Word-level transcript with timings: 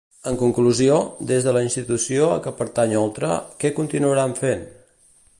En 0.29 0.37
conclusió, 0.41 0.95
des 1.31 1.43
de 1.47 1.51
la 1.57 1.61
institució 1.65 2.29
a 2.35 2.39
què 2.45 2.53
pertany 2.61 2.95
Oltra, 3.01 3.37
què 3.65 3.71
continuaran 3.81 4.33
fent? 4.41 4.65